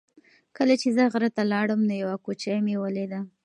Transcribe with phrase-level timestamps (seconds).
[0.57, 3.19] کله چې زه غره ته لاړم نو یوه کوچۍ مې ولیده.